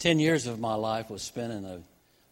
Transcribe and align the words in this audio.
Ten 0.00 0.18
years 0.18 0.46
of 0.46 0.58
my 0.58 0.76
life 0.76 1.10
was 1.10 1.20
spent 1.20 1.52
in 1.52 1.66
a 1.66 1.82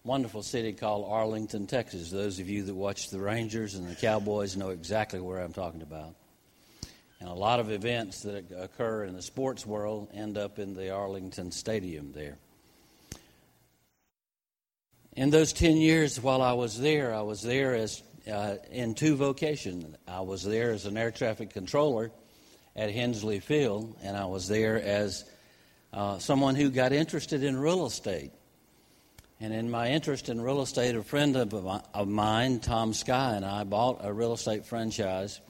wonderful 0.02 0.42
city 0.42 0.72
called 0.72 1.06
Arlington, 1.06 1.67
Texas. 1.67 2.10
Those 2.10 2.41
of 2.41 2.48
you 2.48 2.62
that 2.62 2.75
watch 2.75 3.10
the 3.10 3.21
Rangers 3.21 3.75
and 3.75 3.87
the 3.87 3.94
Cowboys 3.94 4.56
know 4.56 4.71
exactly 4.71 5.21
where 5.21 5.38
I'm 5.38 5.53
talking 5.53 5.83
about. 5.83 6.15
And 7.21 7.29
a 7.29 7.35
lot 7.35 7.61
of 7.61 7.71
events 7.71 8.23
that 8.23 8.51
occur 8.57 9.04
in 9.04 9.15
the 9.15 9.21
sports 9.21 9.67
world 9.67 10.09
end 10.15 10.39
up 10.39 10.59
in 10.59 10.73
the 10.73 10.93
Arlington 10.93 11.51
Stadium 11.51 12.12
there. 12.12 12.39
In 15.12 15.29
those 15.29 15.53
10 15.53 15.77
years 15.77 16.19
while 16.19 16.41
I 16.41 16.55
was 16.55 16.80
there, 16.80 17.12
I 17.12 17.21
was 17.21 17.43
there 17.43 17.75
as 17.75 18.03
uh, 18.32 18.55
in 18.71 18.95
two 18.95 19.14
vocations. 19.14 19.95
I 20.07 20.23
was 20.23 20.43
there 20.43 20.71
as 20.71 20.87
an 20.87 20.96
air 20.96 21.11
traffic 21.11 21.50
controller 21.50 22.12
at 22.75 22.91
Hensley 22.91 23.41
Field, 23.41 23.95
and 24.03 24.16
I 24.16 24.25
was 24.25 24.48
there 24.48 24.80
as 24.80 25.27
uh, 25.93 26.18
someone 26.18 26.55
who 26.55 26.70
got 26.70 26.93
interested 26.93 27.43
in 27.43 27.57
real 27.59 27.86
estate. 27.86 28.32
And 29.41 29.52
in 29.52 29.70
my 29.70 29.91
interest 29.91 30.28
in 30.28 30.41
real 30.41 30.62
estate, 30.62 30.97
a 30.97 31.02
friend 31.02 31.37
of, 31.37 31.55
of 31.55 32.09
mine, 32.09 32.59
Tom 32.59 32.92
Sky, 32.92 33.34
and 33.37 33.45
I 33.45 33.64
bought 33.64 34.01
a 34.02 34.12
real 34.12 34.33
estate 34.33 34.66
franchise, 34.66 35.41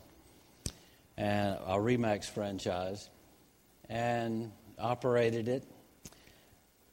and 1.17 1.57
a 1.67 1.77
Remax 1.77 2.27
franchise, 2.27 3.09
and 3.89 4.53
operated 4.79 5.49
it. 5.49 5.65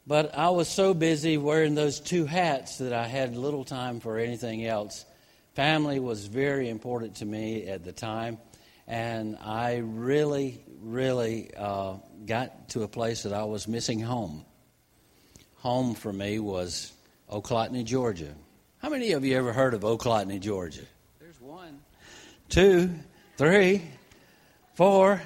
But 0.08 0.38
I 0.38 0.52
was 0.52 0.70
so 0.70 0.94
busy 0.94 1.38
wearing 1.38 1.76
those 1.76 2.00
two 2.00 2.26
hats 2.26 2.78
that 2.78 2.94
I 2.94 3.08
had 3.08 3.36
little 3.36 3.66
time 3.66 4.00
for 4.00 4.18
anything 4.18 4.66
else. 4.66 5.04
Family 5.56 6.00
was 6.00 6.28
very 6.28 6.70
important 6.70 7.16
to 7.18 7.26
me 7.26 7.68
at 7.68 7.84
the 7.84 7.92
time, 7.92 8.38
and 8.88 9.38
I 9.44 9.78
really, 9.78 10.64
really 10.82 11.52
uh, 11.58 11.96
got 12.26 12.70
to 12.70 12.84
a 12.84 12.88
place 12.88 13.24
that 13.24 13.34
I 13.34 13.44
was 13.44 13.68
missing 13.68 14.00
home 14.00 14.46
home 15.66 15.96
for 15.96 16.14
me 16.14 16.38
was 16.38 16.94
Ochlocknee, 17.28 17.84
Georgia. 17.84 18.36
How 18.78 18.90
many 18.90 19.14
of 19.14 19.26
you 19.26 19.36
ever 19.36 19.52
heard 19.52 19.74
of 19.74 19.82
Ochlocknee, 19.82 20.40
Georgia? 20.40 20.84
There's 21.20 21.42
one, 21.42 21.80
two, 22.50 22.92
three, 23.36 23.82
four. 24.76 25.20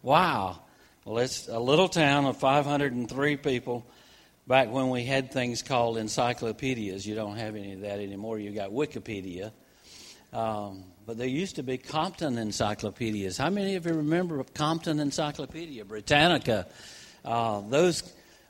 Wow. 0.00 0.60
Well, 1.04 1.18
it's 1.18 1.48
a 1.48 1.58
little 1.58 1.88
town 1.88 2.24
of 2.26 2.36
503 2.36 3.36
people. 3.38 3.84
Back 4.46 4.70
when 4.70 4.90
we 4.90 5.02
had 5.02 5.32
things 5.32 5.60
called 5.60 5.98
encyclopedias, 5.98 7.04
you 7.04 7.16
don't 7.16 7.34
have 7.34 7.56
any 7.56 7.72
of 7.72 7.80
that 7.80 7.98
anymore. 7.98 8.38
You 8.38 8.52
got 8.52 8.70
Wikipedia. 8.70 9.50
Um, 10.32 10.84
but 11.06 11.18
there 11.18 11.26
used 11.26 11.56
to 11.56 11.62
be 11.62 11.78
Compton 11.78 12.38
encyclopedias. 12.38 13.36
How 13.36 13.50
many 13.50 13.76
of 13.76 13.86
you 13.86 13.94
remember 13.94 14.42
Compton 14.54 15.00
Encyclopedia, 15.00 15.84
Britannica? 15.84 16.66
Uh, 17.24 17.60
those 17.68 18.02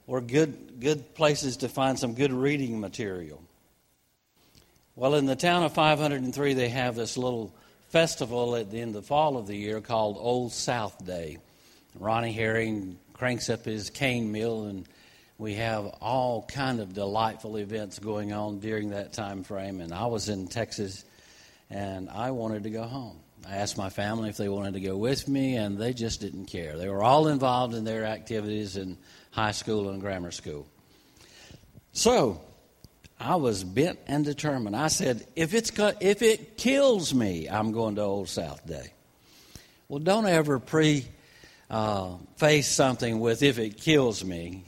were 0.07 0.21
good, 0.21 0.81
good 0.81 1.15
places 1.15 1.59
to 1.59 1.69
find 1.69 1.99
some 1.99 2.15
good 2.15 2.33
reading 2.33 2.81
material. 2.81 3.43
Well, 4.97 5.15
in 5.15 5.27
the 5.27 5.37
town 5.37 5.65
of 5.65 5.73
503, 5.73 6.55
they 6.55 6.69
have 6.69 6.95
this 6.95 7.17
little 7.17 7.53
festival 7.89 8.55
at 8.57 8.71
the 8.71 8.81
end 8.81 8.95
of 8.95 9.03
the 9.03 9.07
fall 9.07 9.37
of 9.37 9.47
the 9.47 9.57
year 9.57 9.81
called 9.81 10.17
Old 10.19 10.53
South 10.53 11.05
Day. 11.05 11.39
Ronnie 11.99 12.33
Herring 12.33 12.99
cranks 13.13 13.49
up 13.49 13.65
his 13.65 13.91
cane 13.91 14.31
mill, 14.31 14.65
and 14.65 14.87
we 15.39 15.55
have 15.55 15.87
all 16.01 16.43
kind 16.43 16.81
of 16.81 16.95
delightful 16.95 17.57
events 17.57 17.99
going 17.99 18.33
on 18.33 18.61
during 18.61 18.91
that 18.91 19.13
time 19.13 19.43
frame. 19.43 19.81
And 19.81 19.93
I 19.93 20.07
was 20.07 20.29
in 20.29 20.47
Texas, 20.49 21.05
and 21.71 22.09
I 22.11 22.31
wanted 22.31 22.65
to 22.65 22.71
go 22.71 22.85
home. 22.85 23.19
I 23.47 23.57
asked 23.57 23.77
my 23.77 23.91
family 23.91 24.31
if 24.31 24.37
they 24.37 24.49
wanted 24.49 24.75
to 24.75 24.81
go 24.81 24.97
with 24.97 25.29
me, 25.29 25.57
and 25.57 25.77
they 25.77 25.93
just 25.93 26.21
didn't 26.21 26.47
care. 26.47 26.79
They 26.79 26.89
were 26.89 27.03
all 27.03 27.29
involved 27.29 27.75
in 27.75 27.85
their 27.85 28.05
activities, 28.05 28.77
in 28.77 28.97
high 29.31 29.53
school 29.53 29.91
and 29.91 30.01
grammar 30.01 30.31
school. 30.31 30.67
So 31.93 32.41
I 33.21 33.37
was 33.37 33.63
bent 33.63 33.99
and 34.07 34.25
determined. 34.25 34.77
I 34.77 34.89
said, 34.89 35.27
if, 35.37 35.55
it's, 35.55 35.71
if 36.01 36.23
it 36.23 36.57
kills 36.57 37.15
me, 37.15 37.49
I'm 37.49 37.73
going 37.73 37.97
to 37.97 38.03
Old 38.03 38.29
South 38.29 38.67
Day. 38.67 38.93
Well, 39.89 40.01
don't 40.01 40.27
ever 40.27 40.59
pre 40.59 41.07
uh, 41.71 42.15
face 42.37 42.69
something 42.69 43.21
with 43.21 43.43
if 43.43 43.59
it 43.59 43.77
kills 43.77 44.25
me. 44.25 44.65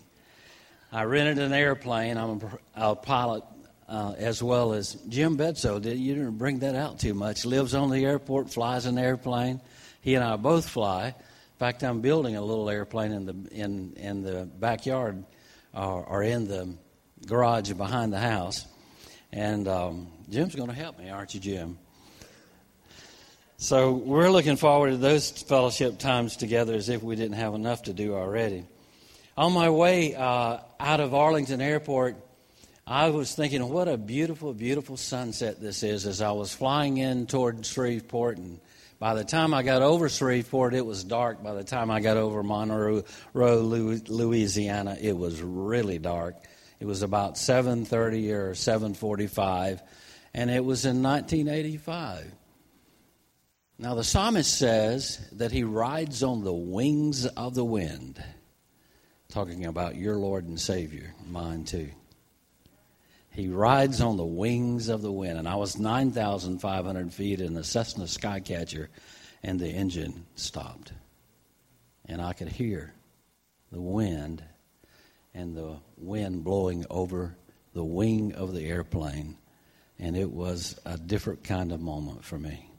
I 0.93 1.05
rented 1.05 1.39
an 1.39 1.53
airplane. 1.53 2.17
I'm 2.17 2.41
a, 2.75 2.91
a 2.91 2.97
pilot 2.97 3.45
uh, 3.89 4.15
as 4.19 4.43
well 4.43 4.73
as 4.73 4.95
Jim 5.09 5.37
Bedso. 5.37 5.81
Did 5.81 5.99
you 5.99 6.15
didn't 6.15 6.39
bring 6.39 6.61
that 6.61 6.75
out 6.75 6.99
too 6.99 7.15
much? 7.15 7.45
Lives 7.45 7.75
on 7.75 7.91
the 7.91 8.05
airport, 8.05 8.51
flies 8.51 8.87
an 8.87 8.99
airplane. 8.99 9.61
He 10.01 10.15
and 10.15 10.25
I 10.25 10.37
both 10.37 10.69
fly. 10.69 11.09
In 11.09 11.59
fact, 11.59 11.83
I'm 11.83 12.01
building 12.01 12.37
a 12.37 12.43
little 12.43 12.69
airplane 12.69 13.13
in 13.13 13.27
the 13.27 13.37
in 13.51 13.95
in 13.97 14.23
the 14.23 14.45
backyard, 14.59 15.25
or, 15.75 16.05
or 16.05 16.23
in 16.23 16.49
the 16.49 16.75
garage 17.27 17.73
behind 17.73 18.13
the 18.13 18.19
house, 18.19 18.67
and 19.33 19.67
um, 19.67 20.09
Jim's 20.29 20.55
going 20.55 20.69
to 20.69 20.75
help 20.75 20.99
me, 20.99 21.09
aren't 21.09 21.35
you, 21.35 21.41
Jim? 21.41 21.79
So 23.59 23.93
we're 23.93 24.31
looking 24.31 24.57
forward 24.57 24.91
to 24.91 24.97
those 24.99 25.31
fellowship 25.31 25.99
times 25.99 26.37
together 26.37 26.75
as 26.75 26.91
if 26.91 27.03
we 27.03 27.17
didn't 27.17 27.37
have 27.37 27.55
enough 27.55 27.85
to 27.85 27.95
do 27.95 28.15
already. 28.15 28.67
On 29.39 29.53
my 29.53 29.71
way 29.71 30.15
uh, 30.15 30.59
out 30.79 31.01
of 31.01 31.15
Arlington 31.15 31.63
Airport, 31.63 32.17
I 32.89 33.11
was 33.11 33.35
thinking, 33.35 33.69
what 33.69 33.89
a 33.89 33.97
beautiful, 33.97 34.55
beautiful 34.55 34.97
sunset 34.97 35.61
this 35.61 35.83
is 35.83 36.07
as 36.07 36.23
I 36.23 36.31
was 36.31 36.55
flying 36.55 36.99
in 36.99 37.27
toward 37.27 37.67
Shreveport 37.67 38.39
and 38.39 38.61
by 39.01 39.15
the 39.15 39.25
time 39.25 39.53
I 39.53 39.63
got 39.63 39.83
over 39.83 40.09
Shreveport, 40.09 40.73
it 40.73 40.87
was 40.87 41.05
dark. 41.05 41.43
By 41.43 41.53
the 41.53 41.65
time 41.65 41.91
I 41.91 42.01
got 42.01 42.17
over 42.17 42.43
Monroe, 42.43 43.03
Louisiana, 43.35 44.97
it 45.01 45.17
was 45.17 45.43
really 45.43 45.99
dark. 45.99 46.37
It 46.81 46.87
was 46.87 47.03
about 47.03 47.37
7:30 47.37 48.33
or 48.33 48.55
7:45, 48.55 49.83
and 50.33 50.49
it 50.49 50.65
was 50.65 50.87
in 50.87 51.03
1985. 51.03 52.33
Now 53.79 53.95
the 53.95 54.05
psalmist 54.05 54.57
says 54.57 55.19
that 55.33 55.53
he 55.53 55.65
rides 55.65 56.23
on 56.23 56.43
the 56.43 56.55
wings 56.55 57.27
of 57.27 57.55
the 57.55 57.65
wind, 57.65 58.23
talking 59.29 59.67
about 59.67 59.97
your 59.97 60.17
Lord 60.17 60.47
and 60.47 60.59
Savior, 60.59 61.15
mine 61.27 61.65
too. 61.65 61.91
He 63.37 63.49
rides 63.49 64.01
on 64.01 64.17
the 64.17 64.25
wings 64.25 64.89
of 64.89 65.03
the 65.03 65.13
wind. 65.13 65.39
And 65.39 65.47
I 65.47 65.57
was 65.57 65.79
9,500 65.79 67.13
feet 67.13 67.43
in 67.43 67.53
the 67.53 67.63
Cessna 67.63 68.05
Skycatcher, 68.05 68.89
and 69.43 69.61
the 69.61 69.69
engine 69.69 70.25
stopped. 70.37 70.95
And 72.07 72.23
I 72.23 72.33
could 72.33 72.49
hear 72.49 72.95
the 73.71 73.81
wind 73.83 74.43
and 75.35 75.55
the 75.55 75.77
wind 75.99 76.45
blowing 76.45 76.87
over 76.89 77.37
the 77.75 77.85
wing 77.85 78.33
of 78.33 78.55
the 78.55 78.67
airplane. 78.71 79.37
And 79.99 80.17
it 80.17 80.31
was 80.31 80.81
a 80.87 80.97
different 80.97 81.45
kind 81.45 81.73
of 81.73 81.81
moment 81.83 82.25
for 82.25 82.39
me. 82.39 82.71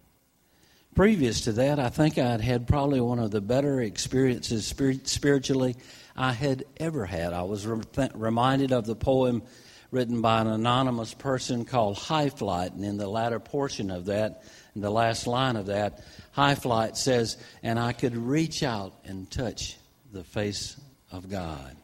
Previous 0.95 1.41
to 1.41 1.51
that, 1.51 1.77
I 1.77 1.89
think 1.89 2.17
I'd 2.17 2.41
had 2.41 2.67
probably 2.67 2.99
one 2.99 3.19
of 3.19 3.29
the 3.29 3.41
better 3.41 3.79
experiences 3.79 4.65
spiritually 4.65 5.75
I 6.15 6.33
had 6.33 6.65
ever 6.77 7.05
had. 7.05 7.33
I 7.33 7.43
was 7.43 7.67
reminded 7.67 8.71
of 8.71 8.87
the 8.87 8.95
poem 8.95 9.43
written 9.91 10.21
by 10.21 10.41
an 10.41 10.47
anonymous 10.47 11.13
person 11.13 11.65
called 11.65 11.97
High 11.97 12.29
Flight. 12.29 12.73
And 12.73 12.83
in 12.83 12.97
the 12.97 13.07
latter 13.07 13.39
portion 13.39 13.89
of 13.89 14.05
that, 14.05 14.43
in 14.75 14.81
the 14.81 14.91
last 14.91 15.27
line 15.27 15.55
of 15.55 15.67
that, 15.67 16.03
High 16.31 16.55
Flight 16.55 16.97
says, 16.97 17.37
And 17.63 17.79
I 17.79 17.93
could 17.93 18.15
reach 18.15 18.63
out 18.63 18.93
and 19.05 19.29
touch 19.29 19.77
the 20.11 20.23
face 20.23 20.79
of 21.11 21.29
God. 21.29 21.75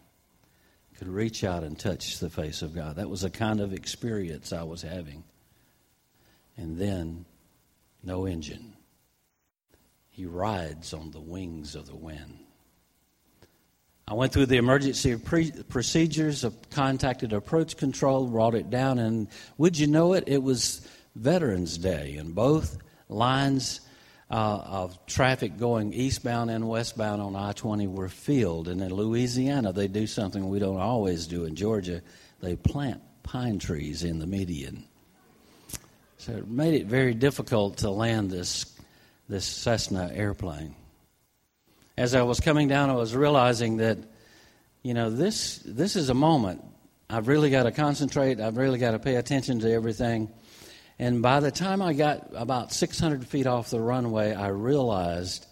Could 0.97 1.08
reach 1.08 1.44
out 1.44 1.64
and 1.64 1.78
touch 1.78 2.19
the 2.19 2.30
face 2.30 2.62
of 2.62 2.75
God. 2.75 2.97
That 2.97 3.09
was 3.09 3.24
a 3.24 3.30
kind 3.30 3.59
of 3.59 3.74
experience 3.74 4.53
I 4.53 4.64
was 4.64 4.81
having. 4.81 5.24
And 6.56 6.78
then, 6.78 7.25
no 8.03 8.25
engine. 8.25 8.74
He 10.09 10.25
rides 10.25 10.94
on 10.94 11.09
the 11.09 11.20
wings 11.20 11.74
of 11.74 11.88
the 11.88 11.96
wind. 11.96 12.42
I 14.08 14.16
went 14.16 14.34
through 14.34 14.47
the 14.47 14.58
emergency 14.58 15.16
pre- 15.16 15.52
procedures, 15.52 16.46
contacted 16.72 17.32
approach 17.32 17.78
control, 17.78 18.28
brought 18.28 18.53
it 18.53 18.70
down, 18.70 19.00
and 19.00 19.28
would 19.58 19.78
you 19.79 19.88
know 19.88 20.14
it? 20.14 20.26
It 20.28 20.44
was 20.44 20.85
Veterans 21.16 21.78
Day, 21.78 22.17
and 22.17 22.35
both 22.35 22.78
lines 23.08 23.79
uh, 24.29 24.61
of 24.66 25.05
traffic 25.05 25.58
going 25.58 25.94
eastbound 25.94 26.50
and 26.50 26.67
westbound 26.67 27.22
on 27.22 27.35
I 27.35 27.53
20 27.53 27.88
were 27.88 28.09
filled. 28.09 28.67
And 28.67 28.82
in 28.82 28.94
Louisiana, 28.94 29.72
they 29.72 29.88
do 29.88 30.06
something 30.06 30.49
we 30.49 30.59
don't 30.59 30.79
always 30.79 31.28
do 31.28 31.46
in 31.46 31.56
Georgia 31.56 32.02
they 32.41 32.58
plant 32.58 33.02
pine 33.23 33.58
trees 33.58 34.03
in 34.03 34.20
the 34.20 34.28
median. 34.28 34.84
So 36.17 36.34
it 36.34 36.47
made 36.47 36.73
it 36.73 36.88
very 36.88 37.14
difficult 37.14 37.78
to 37.78 37.90
land 37.90 38.29
this, 38.29 38.66
this 39.29 39.46
Cessna 39.46 40.11
airplane 40.14 40.76
as 41.97 42.16
I 42.16 42.23
was 42.23 42.40
coming 42.40 42.67
down, 42.67 42.90
I 42.90 42.95
was 42.95 43.16
realizing 43.16 43.78
that, 43.78 43.99
you 44.81 44.93
know, 44.93 45.09
this, 45.09 45.59
this 45.66 45.95
is 45.95 46.09
a 46.09 46.13
moment. 46.13 46.63
I've 47.09 47.28
really 47.28 47.49
got 47.49 47.63
to 47.63 47.72
concentrate. 47.72 48.40
I've 48.40 48.57
really 48.57 48.79
got 48.79 48.91
to 48.91 48.99
pay 48.99 49.16
attention 49.16 49.59
to 49.59 49.72
everything. 49.72 50.31
And 50.97 51.22
by 51.22 51.40
the 51.40 51.51
time 51.51 51.81
I 51.81 51.93
got 51.93 52.29
about 52.34 52.72
600 52.72 53.28
feet 53.28 53.45
off 53.45 53.69
the 53.69 53.79
runway, 53.79 54.34
I 54.34 54.47
realized 54.47 55.45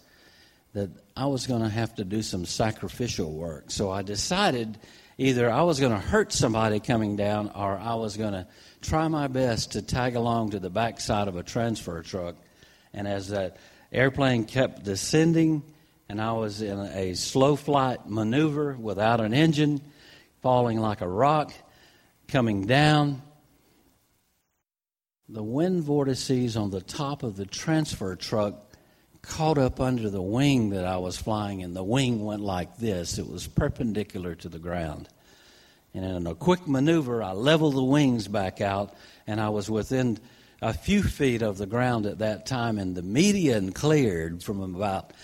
that 0.72 0.90
I 1.16 1.26
was 1.26 1.46
going 1.46 1.62
to 1.62 1.68
have 1.68 1.94
to 1.96 2.04
do 2.04 2.22
some 2.22 2.44
sacrificial 2.44 3.32
work. 3.32 3.70
So 3.70 3.90
I 3.90 4.02
decided 4.02 4.78
either 5.18 5.50
I 5.50 5.62
was 5.62 5.78
going 5.78 5.92
to 5.92 5.98
hurt 5.98 6.32
somebody 6.32 6.80
coming 6.80 7.16
down 7.16 7.50
or 7.54 7.76
I 7.76 7.94
was 7.94 8.16
going 8.16 8.32
to 8.32 8.46
try 8.80 9.06
my 9.08 9.28
best 9.28 9.72
to 9.72 9.82
tag 9.82 10.16
along 10.16 10.50
to 10.50 10.58
the 10.58 10.70
backside 10.70 11.28
of 11.28 11.36
a 11.36 11.42
transfer 11.42 12.02
truck. 12.02 12.36
And 12.92 13.06
as 13.06 13.28
that 13.28 13.58
airplane 13.92 14.44
kept 14.44 14.84
descending, 14.84 15.62
and 16.12 16.20
I 16.20 16.32
was 16.32 16.60
in 16.60 16.78
a 16.78 17.14
slow 17.14 17.56
flight 17.56 18.06
maneuver 18.06 18.76
without 18.78 19.22
an 19.22 19.32
engine, 19.32 19.80
falling 20.42 20.78
like 20.78 21.00
a 21.00 21.08
rock, 21.08 21.54
coming 22.28 22.66
down. 22.66 23.22
The 25.30 25.42
wind 25.42 25.84
vortices 25.84 26.54
on 26.54 26.68
the 26.68 26.82
top 26.82 27.22
of 27.22 27.36
the 27.36 27.46
transfer 27.46 28.14
truck 28.14 28.62
caught 29.22 29.56
up 29.56 29.80
under 29.80 30.10
the 30.10 30.20
wing 30.20 30.68
that 30.70 30.84
I 30.84 30.98
was 30.98 31.16
flying, 31.16 31.62
and 31.62 31.74
the 31.74 31.82
wing 31.82 32.22
went 32.22 32.42
like 32.42 32.76
this. 32.76 33.16
It 33.16 33.26
was 33.26 33.46
perpendicular 33.46 34.34
to 34.34 34.50
the 34.50 34.58
ground. 34.58 35.08
And 35.94 36.04
in 36.04 36.26
a 36.26 36.34
quick 36.34 36.68
maneuver, 36.68 37.22
I 37.22 37.32
leveled 37.32 37.74
the 37.74 37.82
wings 37.82 38.28
back 38.28 38.60
out, 38.60 38.94
and 39.26 39.40
I 39.40 39.48
was 39.48 39.70
within 39.70 40.18
a 40.60 40.74
few 40.74 41.02
feet 41.02 41.40
of 41.40 41.56
the 41.56 41.64
ground 41.64 42.04
at 42.04 42.18
that 42.18 42.44
time, 42.44 42.76
and 42.76 42.94
the 42.94 43.00
median 43.00 43.72
cleared 43.72 44.42
from 44.42 44.60
about 44.60 45.14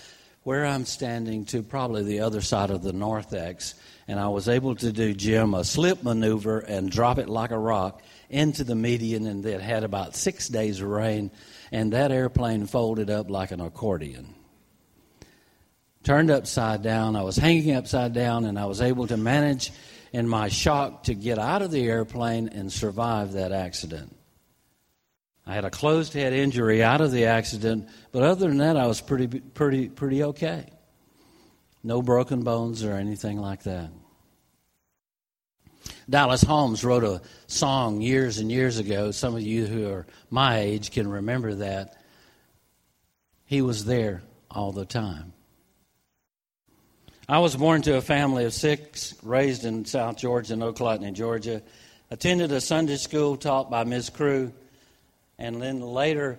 where 0.43 0.65
I'm 0.65 0.85
standing 0.85 1.45
to 1.45 1.63
probably 1.63 2.03
the 2.03 2.21
other 2.21 2.41
side 2.41 2.69
of 2.69 2.81
the 2.81 2.93
North 2.93 3.33
X. 3.33 3.75
And 4.07 4.19
I 4.19 4.29
was 4.29 4.49
able 4.49 4.75
to 4.75 4.91
do, 4.91 5.13
Jim, 5.13 5.53
a 5.53 5.63
slip 5.63 6.03
maneuver 6.03 6.59
and 6.59 6.89
drop 6.89 7.19
it 7.19 7.29
like 7.29 7.51
a 7.51 7.57
rock 7.57 8.01
into 8.29 8.63
the 8.63 8.75
median, 8.75 9.27
and 9.27 9.45
it 9.45 9.61
had 9.61 9.83
about 9.83 10.15
six 10.15 10.47
days 10.47 10.81
of 10.81 10.87
rain 10.87 11.31
and 11.71 11.93
that 11.93 12.11
airplane 12.11 12.65
folded 12.65 13.09
up 13.09 13.29
like 13.29 13.51
an 13.51 13.61
accordion. 13.61 14.33
Turned 16.03 16.31
upside 16.31 16.81
down. 16.81 17.15
I 17.15 17.23
was 17.23 17.35
hanging 17.35 17.75
upside 17.75 18.13
down, 18.13 18.45
and 18.45 18.57
I 18.57 18.65
was 18.65 18.81
able 18.81 19.07
to 19.07 19.17
manage 19.17 19.71
in 20.11 20.27
my 20.27 20.47
shock 20.47 21.03
to 21.03 21.13
get 21.13 21.37
out 21.37 21.61
of 21.61 21.71
the 21.71 21.87
airplane 21.87 22.49
and 22.49 22.71
survive 22.71 23.33
that 23.33 23.51
accident. 23.51 24.15
I 25.49 25.55
had 25.55 25.65
a 25.65 25.71
closed 25.71 26.13
head 26.13 26.31
injury 26.31 26.83
out 26.83 27.01
of 27.01 27.11
the 27.11 27.25
accident, 27.25 27.89
but 28.11 28.21
other 28.21 28.47
than 28.47 28.59
that, 28.59 28.77
I 28.77 28.85
was 28.85 29.01
pretty, 29.01 29.27
pretty, 29.27 29.89
pretty 29.89 30.21
okay. 30.25 30.67
No 31.83 32.03
broken 32.03 32.43
bones 32.43 32.83
or 32.83 32.93
anything 32.93 33.39
like 33.39 33.63
that. 33.63 33.89
Dallas 36.07 36.43
Holm 36.43 36.75
wrote 36.83 37.03
a 37.03 37.23
song 37.47 37.99
years 37.99 38.37
and 38.37 38.51
years 38.51 38.77
ago. 38.77 39.09
Some 39.09 39.33
of 39.35 39.41
you 39.41 39.65
who 39.65 39.89
are 39.89 40.05
my 40.29 40.59
age 40.59 40.91
can 40.91 41.09
remember 41.09 41.55
that. 41.55 41.99
He 43.45 43.63
was 43.63 43.85
there 43.85 44.21
all 44.51 44.71
the 44.71 44.85
time. 44.85 45.33
I 47.27 47.39
was 47.39 47.55
born 47.55 47.81
to 47.83 47.97
a 47.97 48.01
family 48.01 48.45
of 48.45 48.53
six, 48.53 49.15
raised 49.23 49.65
in 49.65 49.85
South 49.85 50.17
Georgia 50.17 50.53
in 50.53 50.59
Ochlocknee, 50.59 51.13
Georgia. 51.13 51.63
Attended 52.11 52.51
a 52.51 52.61
Sunday 52.61 52.97
school 52.97 53.35
taught 53.35 53.71
by 53.71 53.83
Ms. 53.83 54.11
Crew, 54.11 54.53
and 55.39 55.59
then 55.59 55.81
later 55.81 56.37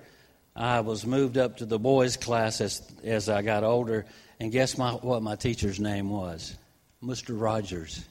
I 0.55 0.81
was 0.81 1.07
moved 1.07 1.39
up 1.39 1.57
to 1.57 1.67
the 1.67 1.79
boys' 1.79 2.17
class 2.17 2.61
as, 2.61 2.83
as 3.03 3.29
I 3.29 3.43
got 3.43 3.65
older. 3.65 4.05
And 4.39 4.53
guess 4.53 4.77
my, 4.77 4.93
what 4.93 5.23
my 5.23 5.37
teacher's 5.37 5.81
name 5.81 6.11
was? 6.11 6.57
Mr. 7.03 7.41
Rogers. 7.41 8.05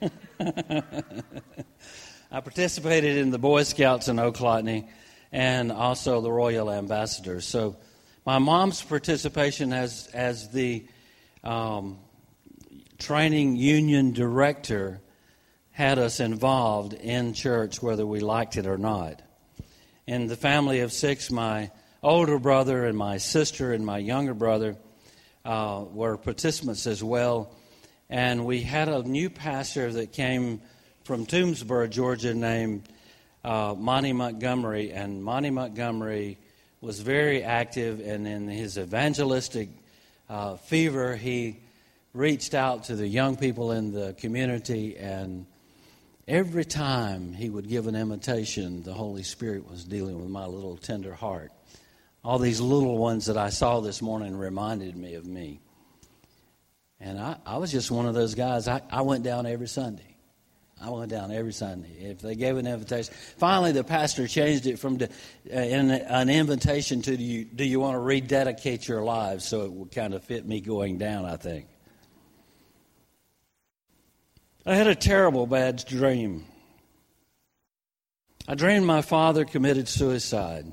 I 0.40 2.40
participated 2.40 3.18
in 3.18 3.30
the 3.30 3.38
Boy 3.38 3.64
Scouts 3.64 4.08
in 4.08 4.16
Ochlocknee 4.16 4.88
and 5.30 5.70
also 5.70 6.20
the 6.20 6.32
Royal 6.32 6.70
Ambassadors. 6.70 7.46
So 7.46 7.76
my 8.24 8.38
mom's 8.38 8.82
participation 8.82 9.72
as, 9.72 10.08
as 10.14 10.48
the 10.50 10.86
um, 11.42 11.98
training 12.98 13.56
union 13.56 14.12
director 14.12 15.00
had 15.70 15.98
us 15.98 16.20
involved 16.20 16.94
in 16.94 17.34
church 17.34 17.82
whether 17.82 18.06
we 18.06 18.20
liked 18.20 18.56
it 18.56 18.66
or 18.66 18.78
not. 18.78 19.20
In 20.06 20.26
the 20.26 20.36
family 20.36 20.80
of 20.80 20.92
six, 20.92 21.30
my 21.30 21.70
older 22.02 22.38
brother 22.38 22.84
and 22.84 22.96
my 22.96 23.18
sister 23.18 23.72
and 23.72 23.84
my 23.84 23.98
younger 23.98 24.34
brother 24.34 24.76
uh, 25.44 25.84
were 25.90 26.16
participants 26.16 26.86
as 26.86 27.02
well 27.02 27.54
and 28.10 28.44
we 28.44 28.60
had 28.60 28.88
a 28.88 29.02
new 29.02 29.30
pastor 29.30 29.90
that 29.92 30.12
came 30.12 30.60
from 31.04 31.26
Toomsboro, 31.26 31.88
Georgia, 31.88 32.34
named 32.34 32.88
uh, 33.44 33.74
Monty 33.76 34.12
Montgomery. 34.12 34.92
And 34.92 35.22
Monty 35.22 35.50
Montgomery 35.50 36.38
was 36.80 37.00
very 37.00 37.42
active, 37.42 38.00
and 38.00 38.26
in 38.26 38.48
his 38.48 38.78
evangelistic 38.78 39.70
uh, 40.28 40.56
fever, 40.56 41.16
he 41.16 41.60
reached 42.12 42.54
out 42.54 42.84
to 42.84 42.96
the 42.96 43.08
young 43.08 43.36
people 43.36 43.72
in 43.72 43.92
the 43.92 44.14
community. 44.14 44.96
And 44.96 45.46
every 46.26 46.64
time 46.64 47.32
he 47.32 47.50
would 47.50 47.68
give 47.68 47.86
an 47.86 47.94
invitation, 47.94 48.82
the 48.82 48.94
Holy 48.94 49.22
Spirit 49.22 49.68
was 49.68 49.84
dealing 49.84 50.20
with 50.20 50.30
my 50.30 50.46
little 50.46 50.76
tender 50.76 51.14
heart. 51.14 51.52
All 52.22 52.38
these 52.38 52.60
little 52.60 52.96
ones 52.96 53.26
that 53.26 53.36
I 53.36 53.50
saw 53.50 53.80
this 53.80 54.00
morning 54.00 54.36
reminded 54.36 54.96
me 54.96 55.14
of 55.14 55.26
me. 55.26 55.60
And 57.00 57.20
I, 57.20 57.36
I 57.44 57.58
was 57.58 57.70
just 57.70 57.90
one 57.90 58.06
of 58.06 58.14
those 58.14 58.34
guys. 58.34 58.66
I, 58.66 58.80
I 58.90 59.02
went 59.02 59.24
down 59.24 59.46
every 59.46 59.68
Sunday. 59.68 60.14
I 60.80 60.90
went 60.90 61.10
down 61.10 61.30
every 61.30 61.52
Sunday. 61.52 61.90
If 62.00 62.20
they 62.20 62.34
gave 62.34 62.56
an 62.56 62.66
invitation, 62.66 63.14
finally 63.36 63.72
the 63.72 63.84
pastor 63.84 64.26
changed 64.26 64.66
it 64.66 64.78
from 64.78 64.98
the, 64.98 65.08
uh, 65.52 65.58
in 65.58 65.90
an 65.90 66.28
invitation 66.28 67.00
to 67.02 67.16
do 67.16 67.22
you, 67.22 67.44
do 67.44 67.64
you 67.64 67.80
want 67.80 67.94
to 67.94 68.00
rededicate 68.00 68.88
your 68.88 69.02
lives? 69.02 69.46
So 69.46 69.62
it 69.62 69.72
would 69.72 69.92
kind 69.92 70.14
of 70.14 70.24
fit 70.24 70.46
me 70.46 70.60
going 70.60 70.98
down, 70.98 71.24
I 71.26 71.36
think. 71.36 71.66
I 74.66 74.76
had 74.76 74.86
a 74.86 74.94
terrible 74.94 75.46
bad 75.46 75.84
dream. 75.84 76.46
I 78.48 78.54
dreamed 78.54 78.86
my 78.86 79.02
father 79.02 79.44
committed 79.44 79.88
suicide. 79.88 80.72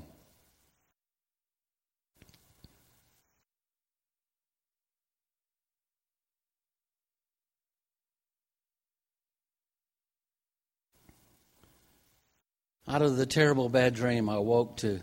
Out 12.88 13.02
of 13.02 13.16
the 13.16 13.26
terrible 13.26 13.68
bad 13.68 13.94
dream, 13.94 14.28
I 14.28 14.38
woke 14.38 14.78
to 14.78 15.00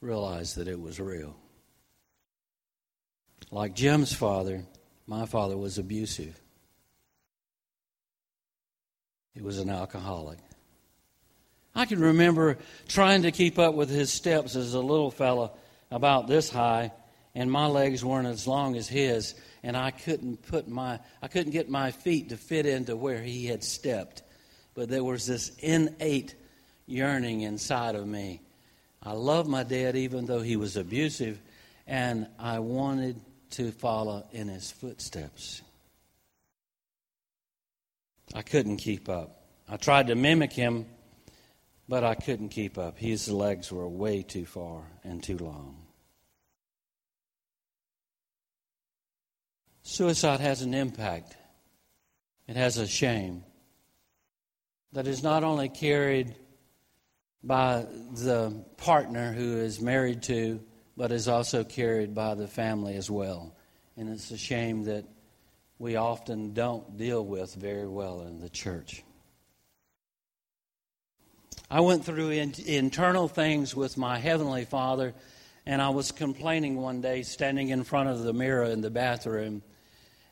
realize 0.00 0.54
that 0.54 0.68
it 0.68 0.80
was 0.80 1.00
real. 1.00 1.36
Like 3.50 3.74
Jim's 3.74 4.12
father, 4.12 4.64
my 5.06 5.26
father 5.26 5.56
was 5.56 5.76
abusive. 5.76 6.40
He 9.40 9.46
was 9.46 9.58
an 9.58 9.70
alcoholic. 9.70 10.38
I 11.74 11.86
can 11.86 11.98
remember 11.98 12.58
trying 12.88 13.22
to 13.22 13.32
keep 13.32 13.58
up 13.58 13.74
with 13.74 13.88
his 13.88 14.12
steps 14.12 14.54
as 14.54 14.74
a 14.74 14.80
little 14.80 15.10
fella 15.10 15.52
about 15.90 16.26
this 16.26 16.50
high, 16.50 16.92
and 17.34 17.50
my 17.50 17.64
legs 17.64 18.04
weren't 18.04 18.26
as 18.26 18.46
long 18.46 18.76
as 18.76 18.86
his, 18.86 19.34
and 19.62 19.78
I 19.78 19.92
couldn't 19.92 20.42
put 20.42 20.68
my 20.68 21.00
I 21.22 21.28
couldn't 21.28 21.52
get 21.52 21.70
my 21.70 21.90
feet 21.90 22.28
to 22.28 22.36
fit 22.36 22.66
into 22.66 22.94
where 22.96 23.22
he 23.22 23.46
had 23.46 23.64
stepped. 23.64 24.22
But 24.74 24.90
there 24.90 25.02
was 25.02 25.24
this 25.26 25.56
innate 25.60 26.34
yearning 26.84 27.40
inside 27.40 27.94
of 27.94 28.06
me. 28.06 28.42
I 29.02 29.12
loved 29.12 29.48
my 29.48 29.62
dad 29.62 29.96
even 29.96 30.26
though 30.26 30.42
he 30.42 30.56
was 30.56 30.76
abusive, 30.76 31.40
and 31.86 32.26
I 32.38 32.58
wanted 32.58 33.18
to 33.52 33.72
follow 33.72 34.26
in 34.32 34.48
his 34.48 34.70
footsteps. 34.70 35.62
I 38.34 38.42
couldn't 38.42 38.76
keep 38.76 39.08
up. 39.08 39.39
I 39.72 39.76
tried 39.76 40.08
to 40.08 40.16
mimic 40.16 40.52
him, 40.52 40.86
but 41.88 42.02
I 42.02 42.16
couldn't 42.16 42.48
keep 42.48 42.76
up. 42.76 42.98
His 42.98 43.28
legs 43.28 43.70
were 43.70 43.88
way 43.88 44.22
too 44.22 44.44
far 44.44 44.82
and 45.04 45.22
too 45.22 45.38
long. 45.38 45.76
Suicide 49.82 50.40
has 50.40 50.62
an 50.62 50.74
impact, 50.74 51.36
it 52.48 52.56
has 52.56 52.78
a 52.78 52.86
shame 52.86 53.44
that 54.92 55.06
is 55.06 55.22
not 55.22 55.44
only 55.44 55.68
carried 55.68 56.34
by 57.44 57.86
the 58.12 58.64
partner 58.76 59.32
who 59.32 59.58
is 59.58 59.80
married 59.80 60.24
to, 60.24 60.60
but 60.96 61.12
is 61.12 61.28
also 61.28 61.62
carried 61.62 62.12
by 62.12 62.34
the 62.34 62.48
family 62.48 62.96
as 62.96 63.08
well. 63.08 63.54
And 63.96 64.08
it's 64.08 64.32
a 64.32 64.36
shame 64.36 64.84
that 64.84 65.04
we 65.78 65.94
often 65.94 66.54
don't 66.54 66.96
deal 66.96 67.24
with 67.24 67.54
very 67.54 67.86
well 67.86 68.22
in 68.22 68.40
the 68.40 68.48
church. 68.48 69.04
I 71.72 71.82
went 71.82 72.04
through 72.04 72.30
in, 72.30 72.52
internal 72.66 73.28
things 73.28 73.76
with 73.76 73.96
my 73.96 74.18
Heavenly 74.18 74.64
Father, 74.64 75.14
and 75.64 75.80
I 75.80 75.90
was 75.90 76.10
complaining 76.10 76.74
one 76.74 77.00
day, 77.00 77.22
standing 77.22 77.68
in 77.68 77.84
front 77.84 78.08
of 78.08 78.24
the 78.24 78.32
mirror 78.32 78.64
in 78.64 78.80
the 78.80 78.90
bathroom 78.90 79.62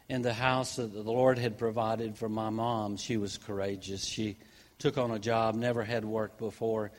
in 0.09 0.23
the 0.23 0.35
house 0.35 0.75
that 0.77 0.93
the 0.93 1.01
Lord 1.01 1.39
had 1.39 1.57
provided 1.57 2.17
for 2.17 2.29
my 2.29 2.51
mom. 2.51 2.97
She 2.97 3.19
was 3.19 3.39
courageous. 3.39 4.05
She 4.05 4.37
took 4.81 4.99
on 4.99 5.13
a 5.13 5.19
job, 5.21 5.55
never 5.55 5.85
had 5.85 6.05
worked 6.05 6.39
before. 6.39 6.91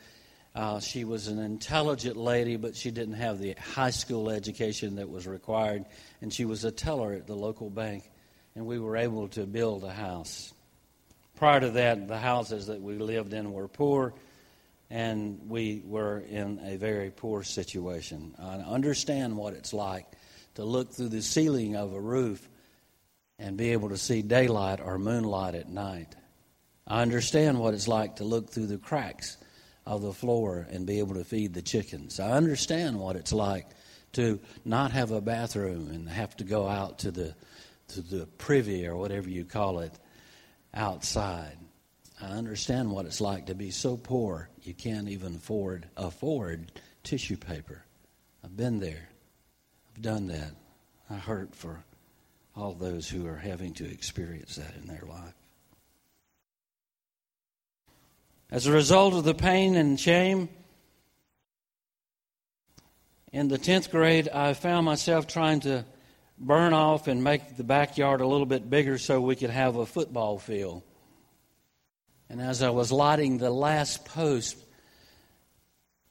Uh, 0.54 0.80
she 0.80 1.04
was 1.04 1.28
an 1.28 1.38
intelligent 1.38 2.16
lady, 2.16 2.56
but 2.56 2.74
she 2.74 2.90
didn't 2.90 3.16
have 3.16 3.40
the 3.40 3.52
high 3.60 3.90
school 3.90 4.30
education 4.30 4.96
that 4.96 5.10
was 5.10 5.26
required, 5.26 5.84
and 6.22 6.32
she 6.32 6.46
was 6.46 6.64
a 6.64 6.70
teller 6.70 7.12
at 7.12 7.26
the 7.26 7.36
local 7.36 7.68
bank, 7.68 8.10
and 8.54 8.64
we 8.64 8.78
were 8.78 8.96
able 8.96 9.28
to 9.28 9.44
build 9.44 9.84
a 9.84 9.92
house. 9.92 10.54
prior 11.36 11.60
to 11.60 11.70
that, 11.72 12.08
the 12.08 12.18
houses 12.18 12.68
that 12.68 12.80
we 12.80 12.94
lived 12.94 13.34
in 13.34 13.52
were 13.52 13.68
poor, 13.68 14.14
and 14.90 15.48
we 15.48 15.82
were 15.84 16.18
in 16.18 16.60
a 16.64 16.76
very 16.76 17.10
poor 17.10 17.44
situation. 17.44 18.34
I 18.38 18.56
understand 18.56 19.36
what 19.36 19.54
it's 19.54 19.72
like 19.72 20.06
to 20.56 20.64
look 20.64 20.92
through 20.92 21.10
the 21.10 21.22
ceiling 21.22 21.76
of 21.76 21.92
a 21.92 22.00
roof 22.00 22.48
and 23.38 23.56
be 23.56 23.70
able 23.70 23.90
to 23.90 23.96
see 23.96 24.20
daylight 24.20 24.80
or 24.80 24.98
moonlight 24.98 25.54
at 25.54 25.68
night. 25.68 26.16
I 26.86 27.02
understand 27.02 27.60
what 27.60 27.72
it's 27.72 27.86
like 27.86 28.16
to 28.16 28.24
look 28.24 28.50
through 28.50 28.66
the 28.66 28.78
cracks 28.78 29.36
of 29.86 30.02
the 30.02 30.12
floor 30.12 30.66
and 30.70 30.86
be 30.86 30.98
able 30.98 31.14
to 31.14 31.24
feed 31.24 31.54
the 31.54 31.62
chickens. 31.62 32.18
I 32.18 32.32
understand 32.32 32.98
what 32.98 33.16
it's 33.16 33.32
like 33.32 33.66
to 34.12 34.40
not 34.64 34.90
have 34.90 35.12
a 35.12 35.20
bathroom 35.20 35.88
and 35.90 36.08
have 36.08 36.36
to 36.38 36.44
go 36.44 36.66
out 36.66 36.98
to 37.00 37.12
the 37.12 37.34
to 37.88 38.02
the 38.02 38.26
privy 38.38 38.86
or 38.86 38.96
whatever 38.96 39.28
you 39.28 39.44
call 39.44 39.80
it 39.80 39.92
outside. 40.74 41.56
I 42.22 42.26
understand 42.26 42.90
what 42.90 43.06
it's 43.06 43.20
like 43.20 43.46
to 43.46 43.54
be 43.54 43.70
so 43.70 43.96
poor 43.96 44.49
you 44.66 44.74
can't 44.74 45.08
even 45.08 45.36
afford 45.36 45.86
afford 45.96 46.72
tissue 47.02 47.36
paper. 47.36 47.84
I've 48.44 48.56
been 48.56 48.80
there. 48.80 49.08
I've 49.88 50.02
done 50.02 50.26
that. 50.28 50.52
I 51.08 51.14
hurt 51.14 51.54
for 51.54 51.84
all 52.56 52.72
those 52.72 53.08
who 53.08 53.26
are 53.26 53.36
having 53.36 53.74
to 53.74 53.90
experience 53.90 54.56
that 54.56 54.74
in 54.80 54.86
their 54.86 55.04
life. 55.08 55.34
As 58.50 58.66
a 58.66 58.72
result 58.72 59.14
of 59.14 59.24
the 59.24 59.34
pain 59.34 59.76
and 59.76 59.98
shame, 59.98 60.48
in 63.32 63.48
the 63.48 63.58
10th 63.58 63.90
grade, 63.90 64.28
I 64.28 64.54
found 64.54 64.86
myself 64.86 65.28
trying 65.28 65.60
to 65.60 65.84
burn 66.36 66.72
off 66.72 67.06
and 67.06 67.22
make 67.22 67.56
the 67.56 67.62
backyard 67.64 68.20
a 68.20 68.26
little 68.26 68.46
bit 68.46 68.68
bigger 68.68 68.98
so 68.98 69.20
we 69.20 69.36
could 69.36 69.50
have 69.50 69.76
a 69.76 69.86
football 69.86 70.38
field. 70.38 70.82
And 72.30 72.40
as 72.40 72.62
I 72.62 72.70
was 72.70 72.92
lighting 72.92 73.38
the 73.38 73.50
last 73.50 74.04
post, 74.04 74.56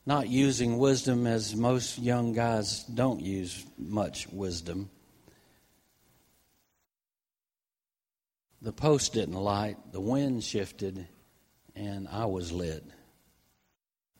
not 0.06 0.28
using 0.28 0.78
wisdom 0.78 1.26
as 1.26 1.56
most 1.56 1.98
young 1.98 2.34
guys 2.34 2.84
don't 2.84 3.22
use 3.22 3.66
much 3.78 4.28
wisdom, 4.28 4.90
the 8.62 8.74
post 8.74 9.14
didn't 9.14 9.36
light, 9.36 9.78
the 9.94 10.02
wind 10.02 10.44
shifted, 10.44 11.08
and 11.74 12.06
I 12.10 12.26
was 12.26 12.52
lit. 12.52 12.84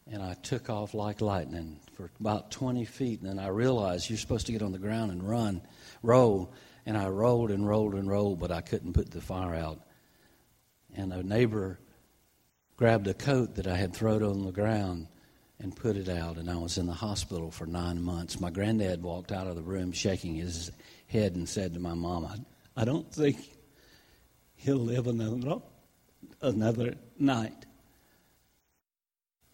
And 0.10 0.24
I 0.24 0.36
took 0.36 0.70
off 0.70 0.94
like 0.94 1.20
lightning 1.20 1.82
for 1.96 2.10
about 2.18 2.50
20 2.50 2.86
feet, 2.86 3.20
and 3.20 3.30
then 3.30 3.40
I 3.40 3.50
realized 3.50 4.10
you're 4.10 4.18
supposed 4.18 4.46
to 4.46 4.54
get 4.54 4.62
on 4.62 4.72
the 4.72 4.80
ground 4.80 5.12
and 5.12 5.22
run, 5.22 5.62
roll. 6.02 6.54
And 6.86 6.98
I 6.98 7.10
rolled 7.10 7.52
and 7.52 7.68
rolled 7.68 7.94
and 7.94 8.10
rolled, 8.10 8.40
but 8.40 8.54
I 8.54 8.62
couldn't 8.62 8.94
put 8.94 9.12
the 9.12 9.20
fire 9.20 9.54
out. 9.54 9.82
And 10.96 11.12
a 11.12 11.22
neighbor 11.22 11.78
grabbed 12.80 13.08
a 13.08 13.14
coat 13.14 13.56
that 13.56 13.68
I 13.68 13.76
had 13.76 13.94
thrown 13.94 14.24
on 14.24 14.46
the 14.46 14.54
ground 14.54 15.06
and 15.60 15.76
put 15.76 15.98
it 15.98 16.08
out, 16.08 16.38
and 16.38 16.50
I 16.50 16.56
was 16.56 16.78
in 16.78 16.88
the 16.88 16.94
hospital 16.94 17.52
for 17.52 17.66
nine 17.66 18.02
months. 18.02 18.40
My 18.40 18.52
granddad 18.52 19.04
walked 19.04 19.34
out 19.34 19.48
of 19.48 19.58
the 19.58 19.62
room 19.62 19.92
shaking 19.92 20.36
his 20.36 20.72
head 21.08 21.36
and 21.36 21.48
said 21.48 21.74
to 21.74 21.82
my 21.82 21.94
mom, 21.94 22.46
I, 22.78 22.86
don't 22.86 23.14
think 23.14 23.36
he'll 24.56 24.78
live 24.78 25.08
another, 25.08 25.58
another 26.42 26.96
night. 27.20 27.66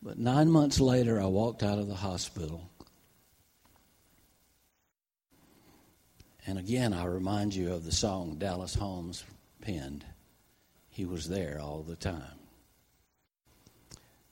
But 0.03 0.19
nine 0.19 0.51
months 0.51 0.79
later, 0.79 1.19
I 1.19 1.25
walked 1.25 1.63
out 1.63 1.79
of 1.79 1.87
the 1.87 1.95
hospital. 1.95 2.69
And 6.45 6.59
again, 6.59 6.93
I 6.93 7.05
remind 7.05 7.55
you 7.55 7.73
of 7.73 7.85
the 7.85 7.91
song 7.91 8.35
Dallas 8.37 8.75
Holm 8.75 9.13
penned. 9.61 10.05
He 10.89 11.05
was 11.05 11.27
there 11.27 11.59
all 11.59 11.81
the 11.81 11.95
time. 11.95 12.44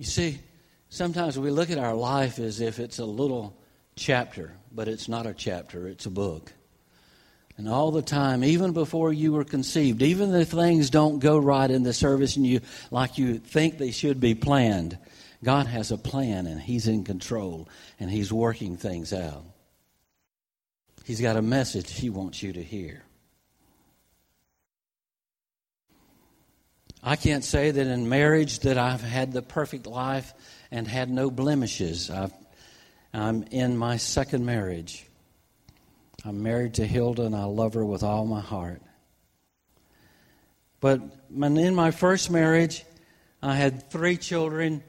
You 0.03 0.09
see, 0.09 0.39
sometimes 0.89 1.39
we 1.39 1.49
look 1.49 1.71
at 1.71 1.77
our 1.77 1.95
life 1.95 2.37
as 2.37 2.59
if 2.59 2.77
it's 2.81 2.99
a 2.99 3.05
little 3.05 3.57
chapter, 3.95 4.51
but 4.69 4.89
it's 4.89 5.07
not 5.07 5.25
a 5.25 5.33
chapter, 5.33 5.87
it's 5.87 6.05
a 6.05 6.09
book. 6.09 6.51
And 7.55 7.69
all 7.69 7.89
the 7.89 8.01
time, 8.01 8.43
even 8.43 8.73
before 8.73 9.13
you 9.13 9.31
were 9.31 9.45
conceived, 9.45 10.01
even 10.01 10.35
if 10.35 10.49
things 10.49 10.89
don't 10.89 11.19
go 11.19 11.37
right 11.37 11.71
in 11.71 11.83
the 11.83 11.93
service 11.93 12.35
and 12.35 12.45
you 12.45 12.59
like 12.91 13.17
you 13.17 13.39
think 13.39 13.77
they 13.77 13.91
should 13.91 14.19
be 14.19 14.35
planned, 14.35 14.97
God 15.41 15.67
has 15.67 15.89
a 15.89 15.97
plan 15.97 16.47
and 16.47 16.59
He's 16.59 16.85
in 16.85 17.05
control 17.05 17.69
and 17.97 18.11
He's 18.11 18.33
working 18.33 18.75
things 18.75 19.13
out. 19.13 19.45
He's 21.05 21.21
got 21.21 21.37
a 21.37 21.41
message 21.41 21.89
He 21.89 22.09
wants 22.09 22.43
you 22.43 22.51
to 22.51 22.61
hear. 22.61 23.03
I 27.05 27.17
can't 27.17 27.43
say 27.43 27.69
that 27.69 27.85
in 27.87 28.07
marriage 28.07 28.59
that 28.59 28.77
I've 28.77 29.01
had 29.01 29.33
the 29.33 29.41
perfect 29.41 29.85
life 29.85 30.33
and 30.71 30.87
had 30.87 31.09
no 31.09 31.29
blemishes. 31.29 32.09
i 32.09 32.29
am 33.13 33.43
in 33.51 33.77
my 33.77 33.97
second 33.97 34.45
marriage. 34.45 35.05
I'm 36.23 36.41
married 36.41 36.75
to 36.75 36.87
Hilda 36.87 37.23
and 37.23 37.35
I 37.35 37.43
love 37.43 37.73
her 37.73 37.83
with 37.83 38.03
all 38.03 38.25
my 38.25 38.39
heart. 38.39 38.81
But 40.79 41.01
in 41.29 41.75
my 41.75 41.91
first 41.91 42.31
marriage, 42.31 42.85
I 43.41 43.55
had 43.55 43.89
three 43.89 44.15
children, 44.15 44.83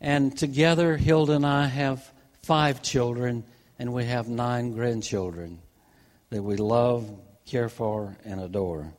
and 0.00 0.36
together, 0.36 0.96
Hilda 0.96 1.34
and 1.34 1.46
I 1.46 1.66
have 1.66 2.12
five 2.42 2.82
children, 2.82 3.44
and 3.78 3.92
we 3.92 4.04
have 4.06 4.28
nine 4.28 4.72
grandchildren 4.72 5.60
that 6.30 6.42
we 6.42 6.56
love, 6.56 7.08
care 7.44 7.68
for, 7.68 8.16
and 8.24 8.40
adore. 8.40 8.92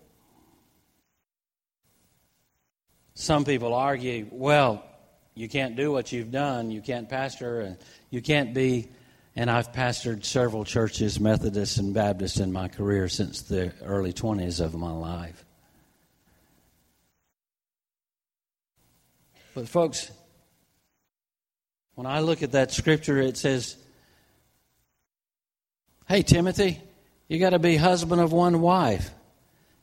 Some 3.19 3.45
people 3.45 3.73
argue, 3.73 4.27
well, 4.29 4.85
you 5.33 5.49
can't 5.49 5.75
do 5.75 5.91
what 5.91 6.11
you've 6.11 6.29
done, 6.29 6.69
you 6.69 6.81
can't 6.81 7.09
pastor, 7.09 7.61
and 7.61 7.77
you 8.11 8.21
can't 8.21 8.53
be 8.53 8.89
and 9.35 9.49
I've 9.49 9.71
pastored 9.71 10.23
several 10.23 10.63
churches, 10.63 11.19
Methodist 11.19 11.79
and 11.79 11.95
Baptist, 11.95 12.39
in 12.39 12.51
my 12.51 12.67
career 12.67 13.07
since 13.07 13.41
the 13.41 13.73
early 13.83 14.13
20s 14.13 14.63
of 14.63 14.75
my 14.75 14.91
life. 14.91 15.45
But, 19.55 19.67
folks, 19.67 20.11
when 21.95 22.05
I 22.05 22.19
look 22.19 22.43
at 22.43 22.51
that 22.51 22.71
scripture, 22.71 23.17
it 23.17 23.37
says, 23.37 23.77
Hey, 26.07 26.21
Timothy, 26.21 26.81
you 27.27 27.39
got 27.39 27.51
to 27.51 27.59
be 27.59 27.77
husband 27.77 28.21
of 28.21 28.31
one 28.31 28.61
wife. 28.61 29.09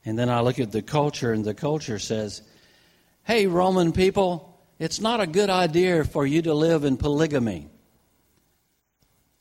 And 0.04 0.16
then 0.16 0.30
I 0.30 0.40
look 0.40 0.60
at 0.60 0.70
the 0.70 0.82
culture, 0.82 1.32
and 1.32 1.44
the 1.44 1.54
culture 1.54 1.98
says, 1.98 2.42
Hey, 3.26 3.46
Roman 3.46 3.92
people, 3.92 4.62
it's 4.78 5.00
not 5.00 5.22
a 5.22 5.26
good 5.26 5.48
idea 5.48 6.04
for 6.04 6.26
you 6.26 6.42
to 6.42 6.52
live 6.52 6.84
in 6.84 6.98
polygamy 6.98 7.68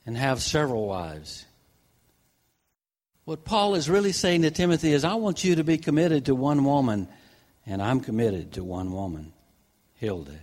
and 0.06 0.16
have 0.16 0.42
several 0.42 0.88
wives. 0.88 1.46
What 3.26 3.44
Paul 3.44 3.76
is 3.76 3.90
really 3.90 4.14
saying 4.14 4.44
to 4.44 4.52
Timothy 4.52 4.94
is, 4.94 5.04
I 5.04 5.16
want 5.16 5.44
you 5.44 5.56
to 5.56 5.66
be 5.66 5.78
committed 5.78 6.28
to 6.28 6.36
one 6.36 6.64
woman, 6.64 7.10
and 7.66 7.82
I'm 7.82 8.00
committed 8.00 8.54
to 8.54 8.64
one 8.64 8.94
woman, 8.94 9.34
Hilda. 9.96 10.40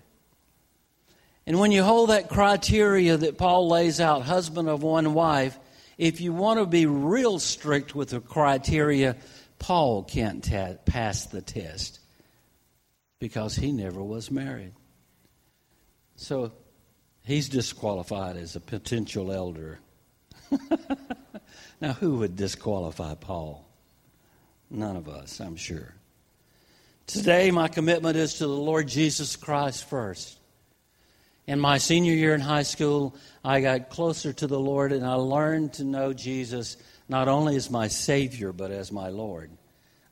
And 1.46 1.58
when 1.58 1.72
you 1.72 1.82
hold 1.82 2.10
that 2.10 2.28
criteria 2.28 3.16
that 3.16 3.38
Paul 3.38 3.70
lays 3.70 4.00
out, 4.00 4.20
husband 4.20 4.68
of 4.68 4.82
one 4.82 5.14
wife, 5.14 5.58
if 5.96 6.20
you 6.20 6.34
want 6.34 6.60
to 6.60 6.66
be 6.66 6.84
real 6.84 7.38
strict 7.38 7.94
with 7.94 8.10
the 8.10 8.20
criteria, 8.20 9.16
Paul 9.58 10.02
can't 10.02 10.44
pass 10.84 11.24
the 11.24 11.40
test 11.40 11.99
because 13.20 13.54
he 13.54 13.70
never 13.70 14.02
was 14.02 14.30
married. 14.30 14.72
So 16.16 16.52
He's 17.24 17.48
disqualified 17.48 18.36
as 18.36 18.56
a 18.56 18.60
potential 18.60 19.30
elder. 19.30 19.78
now, 21.80 21.92
who 21.92 22.16
would 22.16 22.36
disqualify 22.36 23.14
Paul? 23.14 23.64
None 24.70 24.96
of 24.96 25.08
us, 25.08 25.40
I'm 25.40 25.56
sure. 25.56 25.94
Today, 27.06 27.50
my 27.50 27.68
commitment 27.68 28.16
is 28.16 28.34
to 28.34 28.46
the 28.46 28.48
Lord 28.48 28.88
Jesus 28.88 29.36
Christ 29.36 29.88
first. 29.88 30.38
In 31.46 31.58
my 31.58 31.78
senior 31.78 32.14
year 32.14 32.34
in 32.34 32.40
high 32.40 32.62
school, 32.62 33.16
I 33.44 33.60
got 33.60 33.90
closer 33.90 34.32
to 34.32 34.46
the 34.46 34.60
Lord 34.60 34.92
and 34.92 35.04
I 35.04 35.14
learned 35.14 35.74
to 35.74 35.84
know 35.84 36.12
Jesus 36.12 36.76
not 37.08 37.26
only 37.26 37.56
as 37.56 37.70
my 37.70 37.88
Savior, 37.88 38.52
but 38.52 38.70
as 38.70 38.92
my 38.92 39.08
Lord. 39.08 39.50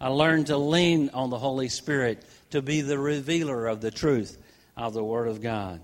I 0.01 0.09
learned 0.09 0.49
to 0.49 0.57
lean 0.57 1.11
on 1.11 1.31
the 1.31 1.39
Holy 1.39 1.69
Spirit 1.69 2.25
to 2.51 2.63
be 2.63 2.81
the 2.81 2.99
revealer 2.99 3.67
of 3.67 3.81
the 3.81 3.91
truth 3.91 4.41
of 4.77 4.95
the 4.95 5.05
Word 5.05 5.29
of 5.29 5.43
God. 5.43 5.81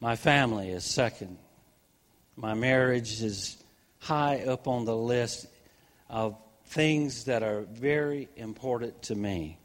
My 0.00 0.16
family 0.16 0.70
is 0.70 0.84
second. 0.84 1.38
My 2.36 2.54
marriage 2.54 3.22
is 3.22 3.56
high 3.98 4.40
up 4.40 4.66
on 4.66 4.84
the 4.84 4.96
list 4.96 5.46
of 6.10 6.36
things 6.66 7.24
that 7.24 7.42
are 7.42 7.62
very 7.62 8.28
important 8.36 9.02
to 9.02 9.14
me. 9.14 9.58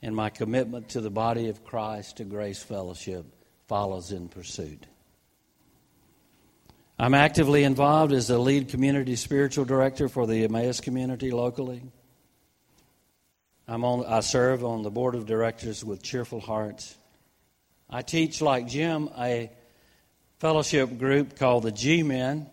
And 0.00 0.14
my 0.14 0.30
commitment 0.30 0.90
to 0.90 1.00
the 1.00 1.10
body 1.10 1.48
of 1.48 1.64
Christ, 1.64 2.18
to 2.18 2.24
Grace 2.24 2.62
Fellowship, 2.62 3.24
follows 3.66 4.12
in 4.12 4.28
pursuit. 4.28 4.86
I'm 6.98 7.14
actively 7.14 7.64
involved 7.64 8.12
as 8.12 8.28
the 8.28 8.38
lead 8.38 8.68
community 8.68 9.16
spiritual 9.16 9.64
director 9.64 10.08
for 10.08 10.26
the 10.26 10.44
Emmaus 10.44 10.80
community 10.80 11.30
locally. 11.30 11.82
I'm 13.66 13.82
on, 13.82 14.04
I 14.04 14.20
serve 14.20 14.62
on 14.62 14.82
the 14.82 14.90
board 14.90 15.14
of 15.14 15.24
directors 15.24 15.82
with 15.82 16.02
cheerful 16.02 16.40
hearts. 16.40 16.94
I 17.88 18.02
teach, 18.02 18.42
like 18.42 18.68
Jim, 18.68 19.08
a 19.16 19.50
fellowship 20.38 20.98
group 20.98 21.38
called 21.38 21.62
the 21.62 21.72
G 21.72 22.02
Men. 22.02 22.50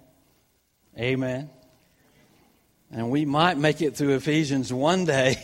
Amen. 0.98 1.50
And 2.92 3.10
we 3.10 3.26
might 3.26 3.58
make 3.58 3.82
it 3.82 3.96
through 3.98 4.16
Ephesians 4.16 4.72
one 4.72 5.04
day, 5.04 5.44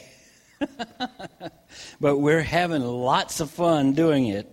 but 1.99 2.17
we're 2.17 2.41
having 2.41 2.81
lots 2.83 3.41
of 3.41 3.49
fun 3.49 3.93
doing 3.93 4.27
it. 4.27 4.49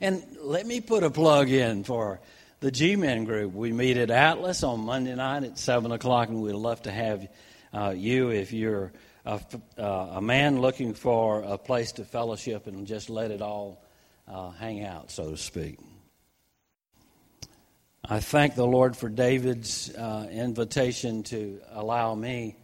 And 0.00 0.24
let 0.40 0.66
me 0.66 0.80
put 0.80 1.02
a 1.02 1.10
plug 1.10 1.50
in 1.50 1.84
for 1.84 2.20
the 2.60 2.70
G 2.70 2.96
Men 2.96 3.24
group. 3.24 3.52
We 3.52 3.72
meet 3.72 3.98
at 3.98 4.10
Atlas 4.10 4.62
on 4.62 4.80
Monday 4.80 5.14
night 5.14 5.44
at 5.44 5.58
7 5.58 5.92
o'clock, 5.92 6.30
and 6.30 6.40
we'd 6.40 6.54
love 6.54 6.82
to 6.82 6.90
have 6.90 7.28
uh, 7.74 7.94
you 7.94 8.30
if 8.30 8.52
you're 8.54 8.92
a, 9.28 9.40
uh, 9.78 10.08
a, 10.16 10.22
man 10.22 10.60
looking 10.60 10.94
for 10.94 11.42
a 11.42 11.58
place 11.58 11.92
to 11.92 12.04
fellowship 12.04 12.66
and 12.66 12.86
just 12.86 13.10
let 13.10 13.30
it 13.30 13.42
all 13.42 13.84
uh, 14.26 14.50
hang 14.52 14.84
out, 14.84 15.10
so 15.10 15.30
to 15.30 15.36
speak. 15.36 15.78
I 18.08 18.20
thank 18.20 18.54
the 18.54 18.66
Lord 18.66 18.96
for 18.96 19.10
David's 19.10 19.94
uh, 19.94 20.28
invitation 20.32 21.24
to 21.24 21.60
allow 21.72 22.14
me, 22.14 22.56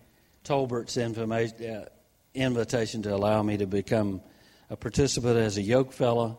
Tolbert's 0.43 0.97
uh, 0.97 1.87
invitation 2.35 3.03
to 3.03 3.15
allow 3.15 3.43
me 3.43 3.59
to 3.59 3.67
become 3.67 4.23
a 4.71 4.77
participant 4.77 5.37
as 5.37 5.59
a 5.59 5.63
yoke 5.63 5.93
fellow, 5.93 6.39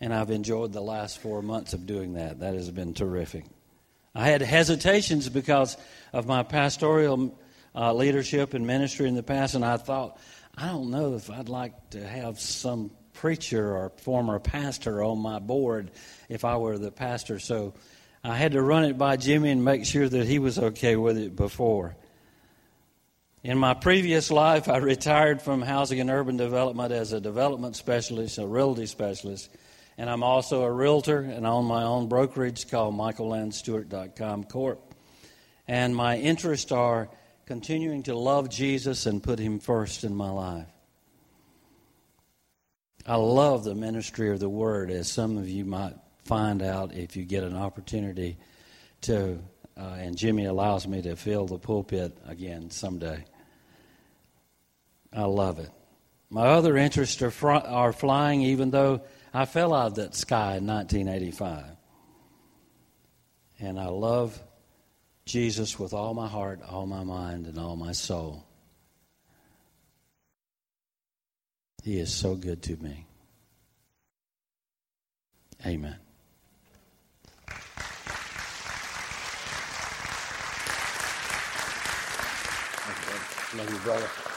and 0.00 0.12
I've 0.12 0.30
enjoyed 0.30 0.72
the 0.72 0.80
last 0.80 1.18
four 1.18 1.42
months 1.42 1.74
of 1.74 1.86
doing 1.86 2.14
that. 2.14 2.40
That 2.40 2.54
has 2.54 2.68
been 2.72 2.92
terrific. 2.92 3.44
I 4.16 4.26
had 4.26 4.42
hesitations 4.42 5.28
because 5.28 5.76
of 6.12 6.26
my 6.26 6.42
pastoral 6.42 7.38
uh, 7.74 7.92
leadership 7.92 8.54
and 8.54 8.66
ministry 8.66 9.08
in 9.08 9.14
the 9.14 9.22
past, 9.22 9.54
and 9.54 9.64
I 9.64 9.76
thought, 9.76 10.18
I 10.56 10.66
don't 10.66 10.90
know 10.90 11.14
if 11.14 11.30
I'd 11.30 11.48
like 11.48 11.90
to 11.90 12.06
have 12.06 12.40
some 12.40 12.90
preacher 13.14 13.76
or 13.76 13.90
former 13.98 14.38
pastor 14.38 15.02
on 15.02 15.18
my 15.18 15.38
board 15.38 15.90
if 16.28 16.44
I 16.44 16.56
were 16.56 16.78
the 16.78 16.90
pastor. 16.90 17.38
So 17.38 17.74
I 18.24 18.36
had 18.36 18.52
to 18.52 18.62
run 18.62 18.84
it 18.84 18.98
by 18.98 19.16
Jimmy 19.16 19.50
and 19.50 19.64
make 19.64 19.84
sure 19.84 20.08
that 20.08 20.26
he 20.26 20.38
was 20.38 20.58
okay 20.58 20.96
with 20.96 21.16
it 21.16 21.36
before. 21.36 21.96
In 23.42 23.56
my 23.56 23.72
previous 23.72 24.30
life, 24.30 24.68
I 24.68 24.76
retired 24.78 25.40
from 25.40 25.62
housing 25.62 26.00
and 26.00 26.10
urban 26.10 26.36
development 26.36 26.92
as 26.92 27.14
a 27.14 27.20
development 27.20 27.74
specialist, 27.76 28.36
a 28.36 28.46
realty 28.46 28.84
specialist, 28.84 29.48
and 29.96 30.10
I'm 30.10 30.22
also 30.22 30.62
a 30.62 30.70
realtor 30.70 31.20
and 31.20 31.46
own 31.46 31.64
my 31.64 31.82
own 31.82 32.08
brokerage 32.08 32.70
called 32.70 32.94
michaellandstewart.com 32.94 34.44
Corp. 34.44 34.94
And 35.66 35.96
my 35.96 36.18
interests 36.18 36.72
are 36.72 37.08
continuing 37.50 38.04
to 38.04 38.16
love 38.16 38.48
Jesus 38.48 39.06
and 39.06 39.20
put 39.20 39.40
him 39.40 39.58
first 39.58 40.04
in 40.04 40.14
my 40.14 40.30
life. 40.30 40.68
I 43.04 43.16
love 43.16 43.64
the 43.64 43.74
ministry 43.74 44.30
of 44.30 44.38
the 44.38 44.48
word, 44.48 44.88
as 44.88 45.10
some 45.10 45.36
of 45.36 45.48
you 45.48 45.64
might 45.64 45.96
find 46.24 46.62
out 46.62 46.94
if 46.94 47.16
you 47.16 47.24
get 47.24 47.42
an 47.42 47.56
opportunity 47.56 48.36
to, 49.00 49.40
uh, 49.76 49.96
and 49.98 50.16
Jimmy 50.16 50.44
allows 50.44 50.86
me 50.86 51.02
to 51.02 51.16
fill 51.16 51.46
the 51.46 51.58
pulpit 51.58 52.16
again 52.24 52.70
someday. 52.70 53.24
I 55.12 55.24
love 55.24 55.58
it. 55.58 55.70
My 56.30 56.46
other 56.46 56.76
interests 56.76 57.20
are, 57.20 57.32
fr- 57.32 57.50
are 57.50 57.92
flying, 57.92 58.42
even 58.42 58.70
though 58.70 59.00
I 59.34 59.44
fell 59.44 59.74
out 59.74 59.88
of 59.88 59.94
that 59.96 60.14
sky 60.14 60.58
in 60.58 60.68
1985. 60.68 61.64
And 63.58 63.76
I 63.76 63.88
love 63.88 64.40
Jesus 65.24 65.78
with 65.78 65.92
all 65.92 66.14
my 66.14 66.26
heart, 66.26 66.60
all 66.68 66.86
my 66.86 67.04
mind, 67.04 67.46
and 67.46 67.58
all 67.58 67.76
my 67.76 67.92
soul. 67.92 68.44
He 71.82 71.98
is 71.98 72.12
so 72.12 72.34
good 72.34 72.62
to 72.64 72.76
me. 72.76 73.06
Amen. 75.64 75.96
Love 83.56 83.70
you, 83.70 83.78
brother. 83.78 84.29